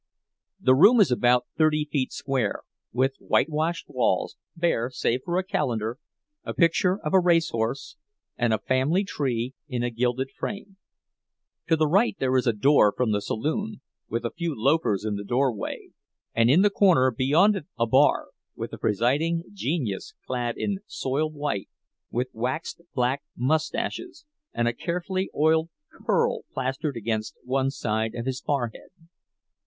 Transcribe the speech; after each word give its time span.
The 0.59 0.73
room 0.73 0.99
is 0.99 1.11
about 1.11 1.45
thirty 1.55 1.85
feet 1.85 2.11
square, 2.11 2.63
with 2.91 3.11
whitewashed 3.19 3.87
walls, 3.87 4.35
bare 4.55 4.89
save 4.89 5.21
for 5.23 5.37
a 5.37 5.43
calendar, 5.43 5.99
a 6.43 6.55
picture 6.55 6.97
of 7.05 7.13
a 7.13 7.19
race 7.19 7.51
horse, 7.51 7.97
and 8.35 8.51
a 8.51 8.57
family 8.57 9.03
tree 9.03 9.53
in 9.67 9.83
a 9.83 9.91
gilded 9.91 10.31
frame. 10.31 10.77
To 11.67 11.75
the 11.75 11.85
right 11.85 12.17
there 12.17 12.35
is 12.35 12.47
a 12.47 12.51
door 12.51 12.91
from 12.91 13.11
the 13.11 13.21
saloon, 13.21 13.81
with 14.09 14.25
a 14.25 14.31
few 14.31 14.55
loafers 14.59 15.05
in 15.05 15.17
the 15.17 15.23
doorway, 15.23 15.89
and 16.33 16.49
in 16.49 16.63
the 16.63 16.71
corner 16.71 17.11
beyond 17.11 17.55
it 17.55 17.67
a 17.77 17.85
bar, 17.85 18.29
with 18.55 18.73
a 18.73 18.79
presiding 18.79 19.43
genius 19.53 20.15
clad 20.25 20.55
in 20.57 20.79
soiled 20.87 21.35
white, 21.35 21.69
with 22.09 22.29
waxed 22.33 22.81
black 22.95 23.21
mustaches 23.35 24.25
and 24.51 24.67
a 24.67 24.73
carefully 24.73 25.29
oiled 25.35 25.69
curl 26.07 26.41
plastered 26.51 26.97
against 26.97 27.35
one 27.43 27.69
side 27.69 28.15
of 28.15 28.25
his 28.25 28.41
forehead. 28.41 28.89